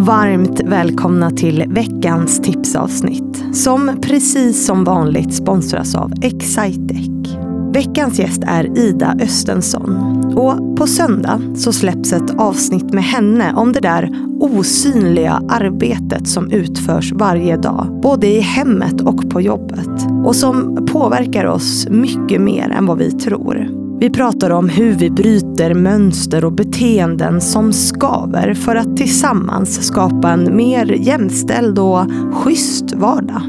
[0.00, 7.08] Varmt välkomna till veckans tipsavsnitt som precis som vanligt sponsras av Excitec.
[7.72, 9.96] Veckans gäst är Ida Östensson
[10.36, 16.50] och på söndag så släpps ett avsnitt med henne om det där osynliga arbetet som
[16.50, 22.70] utförs varje dag, både i hemmet och på jobbet och som påverkar oss mycket mer
[22.70, 23.87] än vad vi tror.
[24.00, 30.30] Vi pratar om hur vi bryter mönster och beteenden som skaver för att tillsammans skapa
[30.30, 33.42] en mer jämställd och schysst vardag.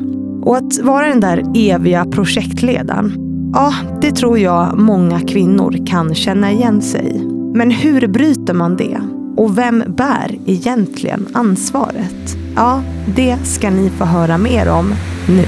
[0.44, 3.14] Och att vara den där eviga projektledaren,
[3.54, 7.20] ja, det tror jag många kvinnor kan känna igen sig i.
[7.54, 9.02] Men hur bryter man det?
[9.38, 12.38] Och vem bär egentligen ansvaret?
[12.56, 12.82] Ja,
[13.16, 14.94] det ska ni få höra mer om
[15.28, 15.46] nu.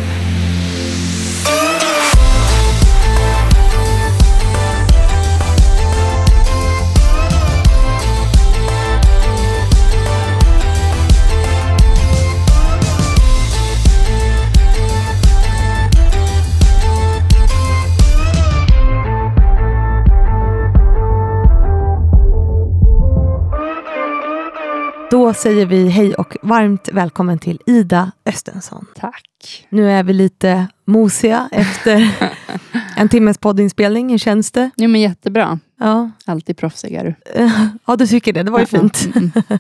[25.11, 28.85] Då säger vi hej och varmt välkommen till Ida Östensson.
[28.95, 29.67] Tack.
[29.69, 32.15] Nu är vi lite mosiga efter
[32.97, 34.09] en timmes poddinspelning.
[34.09, 34.69] Hur känns det?
[34.75, 35.59] Jo, men jättebra.
[35.79, 36.11] Ja.
[36.25, 37.15] Alltid proffsig är du.
[37.85, 38.43] ja, du tycker det.
[38.43, 39.09] Det var ju fint.
[39.15, 39.31] Mm.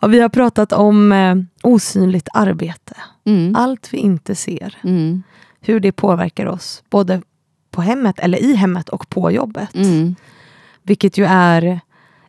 [0.00, 2.94] ja, vi har pratat om eh, osynligt arbete.
[3.24, 3.56] Mm.
[3.56, 4.78] Allt vi inte ser.
[4.84, 5.22] Mm.
[5.60, 6.82] Hur det påverkar oss.
[6.90, 7.22] Både
[7.70, 9.74] på hemmet, eller i hemmet och på jobbet.
[9.74, 10.14] Mm.
[10.82, 11.80] Vilket ju är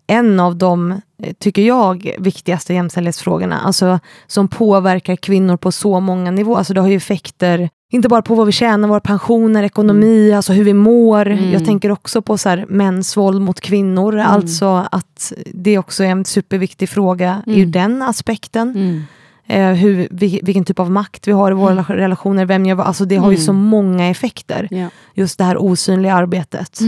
[0.08, 3.59] en av de, eh, tycker jag, viktigaste jämställdhetsfrågorna.
[3.59, 6.58] Alltså, som påverkar kvinnor på så många nivåer.
[6.58, 10.53] Alltså, det har ju effekter, inte bara på vad vi tjänar, våra pensioner, ekonomi, alltså
[10.53, 11.28] hur vi mår.
[11.28, 11.52] Mm.
[11.52, 14.17] Jag tänker också på så här, mäns våld mot kvinnor.
[14.17, 17.72] Alltså att det också är en superviktig fråga ur Mm.
[17.72, 18.69] den aspekten.
[18.69, 19.03] Mm.
[19.47, 22.88] Eh, hur, vi, vilken typ av makt vi har i våra relationer, vem vad.
[22.88, 23.45] Alltså det har ju Mm.
[23.45, 24.67] så många effekter.
[24.72, 24.88] Ja.
[25.14, 26.79] Just det här osynliga arbetet.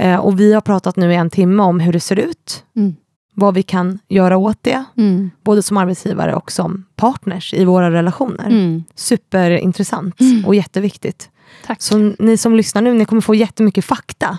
[0.00, 2.64] Eh, och vi har pratat nu i en timme om hur det ser ut.
[2.76, 2.96] Mm.
[3.34, 4.84] Vad vi kan göra åt det.
[4.96, 5.30] Mm.
[5.44, 8.46] Både som arbetsgivare och som partners i våra relationer.
[8.46, 8.84] Mm.
[8.94, 10.44] Superintressant Mm.
[10.44, 11.30] och jätteviktigt.
[11.66, 11.82] Tack.
[11.82, 14.38] Så ni som lyssnar nu, ni kommer få jättemycket fakta.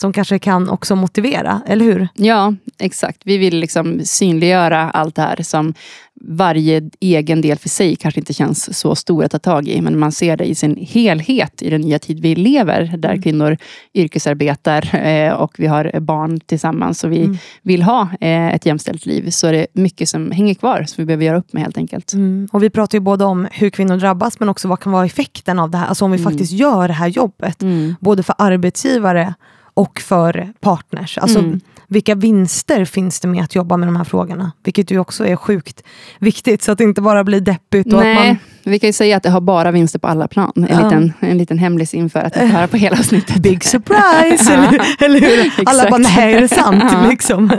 [0.00, 2.08] Som kanske kan också motivera, eller hur?
[2.14, 3.18] Ja, exakt.
[3.24, 5.74] Vi vill liksom synliggöra allt det här som
[6.20, 9.80] varje egen del för sig kanske inte känns så stor att ta tag i.
[9.80, 12.94] Men man ser det i sin helhet i den nya tid vi lever.
[12.98, 13.22] Där Mm.
[13.22, 13.56] kvinnor
[13.94, 17.04] yrkesarbetar eh, och vi har barn tillsammans.
[17.04, 17.38] Och vi Mm.
[17.62, 19.30] vill ha eh, ett jämställt liv.
[19.30, 22.12] Så är det mycket som hänger kvar som vi behöver göra upp med helt enkelt.
[22.12, 22.48] Mm.
[22.52, 25.58] Och vi pratar ju både om hur kvinnor drabbas, men också vad kan vara effekten
[25.58, 25.86] av det här.
[25.86, 26.30] Alltså om vi Mm.
[26.32, 27.62] faktiskt gör det här jobbet.
[27.62, 27.94] Mm.
[28.00, 29.34] Både för arbetsgivare
[29.78, 31.18] och för partners.
[31.18, 31.60] Alltså, Mm.
[31.90, 34.52] Vilka vinster finns det med att jobba med de här frågorna?
[34.64, 35.82] Vilket ju också är sjukt
[36.18, 37.92] viktigt, så att det inte bara blir deppigt.
[37.92, 40.28] Och Nej, att man, vi kan ju säga att det har bara vinster på alla
[40.28, 40.52] plan.
[40.56, 40.84] En, Ja.
[40.84, 43.36] liten, en liten hemlis inför att höra på hela avsnittet.
[43.36, 44.52] Big surprise!
[44.54, 45.52] eller, eller hur?
[45.68, 46.84] Alla bara, nej är det sant?
[47.08, 47.50] Liksom.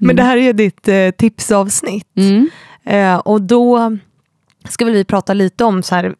[0.00, 2.06] Men det här är ju ditt eh, tipsavsnitt.
[2.16, 2.50] Mm.
[2.84, 3.96] Eh, och då
[4.68, 6.14] ska vi prata lite om, så här,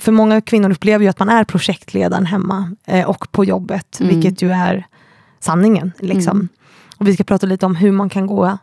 [0.00, 4.14] för många kvinnor upplever ju att man är projektledaren hemma eh, och på jobbet, Mm.
[4.14, 4.86] vilket ju är
[5.40, 5.92] sanningen.
[5.98, 6.36] Liksom.
[6.36, 6.48] Mm.
[6.96, 8.58] Och vi ska prata lite om hur man kan gå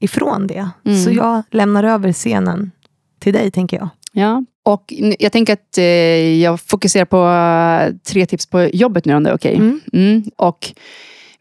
[0.00, 0.68] ifrån det.
[0.84, 0.98] Mm.
[1.04, 2.70] Så jag lämnar över scenen
[3.18, 3.88] till dig, tänker jag.
[4.12, 4.44] Ja.
[4.62, 5.84] Och jag tänker att eh,
[6.42, 9.54] jag fokuserar på eh, tre tips på jobbet nu om det är okej.
[9.56, 9.80] Mm.
[9.92, 10.24] Mm.
[10.36, 10.72] Och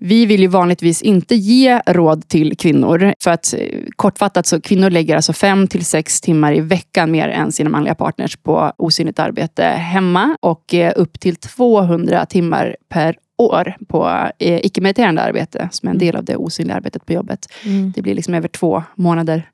[0.05, 3.13] vi vill ju vanligtvis inte ge råd till kvinnor.
[3.23, 7.29] För att eh, kortfattat så kvinnor lägger alltså fem till sex timmar i veckan mer
[7.29, 10.37] än sina manliga partners på osynligt arbete hemma.
[10.41, 15.99] Och eh, upp till 200 timmar per år på eh, icke-meriterande arbete som är en
[15.99, 17.47] del av det osynliga arbetet på jobbet.
[17.95, 19.49] Det blir liksom över två månader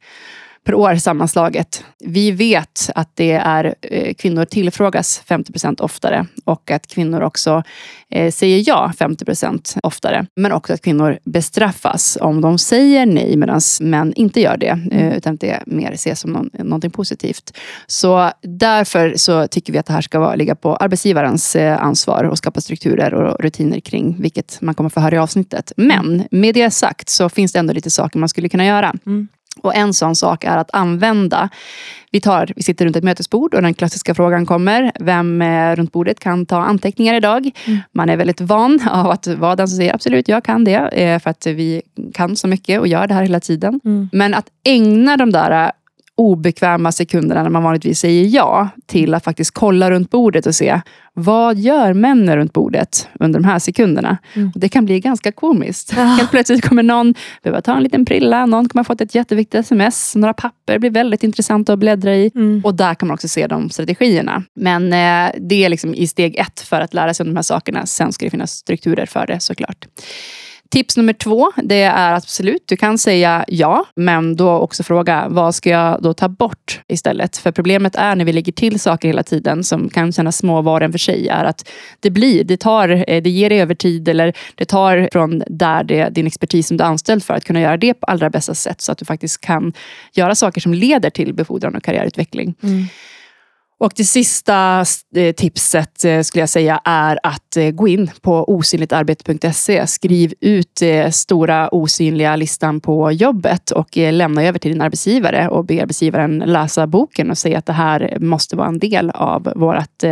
[0.64, 1.84] per år sammanslaget.
[2.00, 7.64] Vi vet att det är eh, kvinnor tillfrågas 50% oftare och att kvinnor också
[8.10, 10.26] eh, säger ja 50% oftare.
[10.36, 14.80] Men också att kvinnor bestraffas om de säger nej medan män inte gör det.
[14.92, 17.58] Eh, utan att det mer ses som någon, någonting positivt.
[17.88, 22.38] Så därför så tycker vi att det här ska vara, ligga på arbetsgivarens ansvar och
[22.38, 25.72] skapa strukturer och rutiner kring vilket man kommer få höra i avsnittet.
[25.78, 28.96] Men med det sagt så finns det ändå lite saker man skulle kunna göra.
[29.06, 29.28] Mm.
[29.64, 31.50] Och en sån sak är att använda,
[32.12, 35.92] vi, tar, vi sitter runt ett mötesbord och den klassiska frågan kommer, vem eh, runt
[35.92, 37.52] bordet kan ta anteckningar idag?
[37.66, 37.80] Mm.
[37.92, 41.20] Man är väldigt van av att vara den som säger absolut, jag kan det, eh,
[41.20, 41.82] för att vi
[42.14, 43.80] kan så mycket och gör det här hela tiden.
[43.86, 44.10] Mm.
[44.12, 45.72] Men att ägna de där eh,
[46.20, 50.82] obekväma sekunderna när man vanligtvis säger ja till att faktiskt kolla runt bordet och se
[51.14, 54.18] vad gör männen runt bordet under de här sekunderna?
[54.34, 54.52] Mm.
[54.56, 55.94] Det kan bli ganska komiskt.
[55.98, 56.04] Ja.
[56.04, 57.14] Helt plötsligt kommer någon
[57.44, 60.90] behöva ta en liten prilla, någon kommer ha fått ett jätteviktigt sms, några papper blir
[60.90, 62.32] väldigt intressanta att bläddra i.
[62.36, 62.62] Mm.
[62.66, 64.44] Och där kan man också se de strategierna.
[64.56, 67.44] Men eh, det är liksom i steg ett för att lära sig om de här
[67.44, 67.86] sakerna.
[67.86, 69.86] Sen ska det finnas strukturer för det såklart.
[70.72, 75.56] Tips nummer två, det är absolut, du kan säga ja, men då också fråga vad
[75.56, 77.38] ska jag då ta bort istället?
[77.38, 80.82] För problemet är när vi lägger till saker hela tiden som kan kännas små var
[80.82, 81.70] en för sig, är att
[82.00, 86.10] det blir, det tar, eh, det ger dig övertid eller det tar från där det,
[86.10, 88.82] din expertis som du är anställd för att kunna göra det på allra bästa sätt
[88.82, 89.74] så att du faktiskt kan
[90.14, 92.56] göra saker som leder till befordran och karriärutveckling.
[92.64, 92.86] Mm.
[93.80, 94.86] Och det sista
[95.16, 99.88] eh, tipset eh, skulle jag säga är att eh, gå in på osynligtarbete.se.
[99.88, 100.82] Skriv ut
[101.12, 106.88] stora osynliga listan på jobbet och lämna över till din arbetsgivare och be arbetsgivaren läsa
[106.88, 110.04] boken och säga att det här måste vara en del av vårt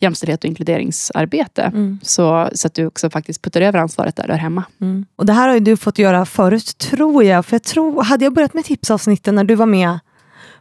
[0.00, 1.62] jämställdhet och inkluderingsarbete.
[1.62, 1.98] Mm.
[2.02, 4.64] Så, så att du också faktiskt puttar över ansvaret där du är hemma.
[4.80, 5.06] Mm.
[5.16, 7.46] Och Det här har du fått göra förut, tror jag.
[7.46, 9.98] För jag tror, hade jag börjat med tipsavsnitten när du var med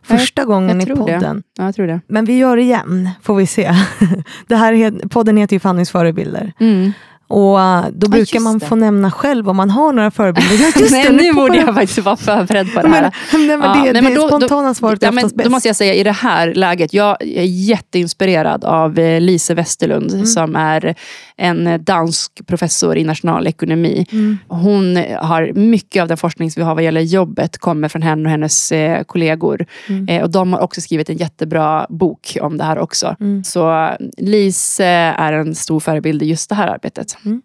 [0.06, 1.44] första jag, gången jag i podden.
[1.57, 2.02] Ja, jag tror det.
[2.07, 3.72] Men vi gör det igen, får vi se.
[4.48, 6.54] det här, podden heter ju Fannys förebilder.
[6.60, 6.92] Mm.
[7.27, 10.56] Och uh, då brukar ja, man få nämna själv om man har några förebilder.
[10.56, 13.12] Ja, just nej, det, nu borde jag faktiskt vara förberedd på det här.
[13.31, 15.45] Men, nej, men det, ja, det, men då, spontana svaret är ja, oftast bäst.
[15.45, 20.13] Då måste jag säga, i det här läget, jag är jätteinspirerad av eh, Lise Westerlund
[20.13, 20.25] mm.
[20.25, 20.95] som är
[21.38, 24.06] en dansk professor i nationalekonomi.
[24.12, 24.38] Mm.
[24.48, 28.24] Hon har mycket av den forskning som vi har vad gäller jobbet kommer från henne
[28.24, 29.66] och hennes eh, kollegor.
[29.89, 30.10] Mm.
[30.10, 33.16] Eh, och de har också skrivit en jättebra bok om det här också.
[33.19, 33.44] Mm.
[33.44, 34.86] Så Lise
[35.18, 37.14] är en stor förebild i just det här arbetet.
[37.25, 37.41] Mm.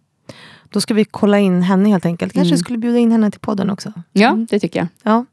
[0.70, 2.32] Då ska vi kolla in henne helt enkelt.
[2.32, 2.58] Kanske mm.
[2.58, 3.92] skulle bjuda in henne till podden också.
[4.12, 4.46] Ja, mm.
[4.50, 4.88] det tycker jag.
[5.02, 5.24] Ja.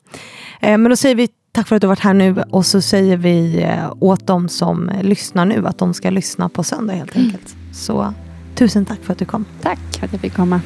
[0.62, 2.81] Eh, men då säger vi tack för att du har varit här nu och så
[2.81, 7.16] säger vi eh, åt de som lyssnar nu att de ska lyssna på söndag helt
[7.16, 7.28] mm.
[7.28, 7.56] enkelt.
[7.74, 8.13] Så
[8.56, 9.45] tusen tack för att du kom.
[9.62, 10.62] Tack för att jag fick komma.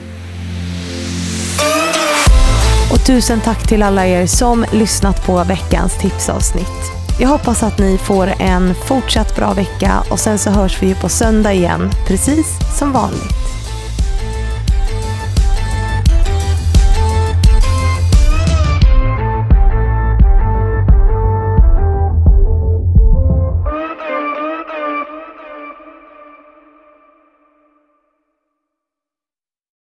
[2.91, 6.91] Och tusen tack till alla er som lyssnat på veckans tipsavsnitt.
[7.19, 11.09] Jag hoppas att ni får en fortsatt bra vecka och sen så hörs vi på
[11.09, 13.40] söndag igen, precis som vanligt.